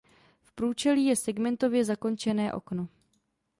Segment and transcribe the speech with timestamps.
[0.43, 2.87] V průčelí je segmentově zakončené okno.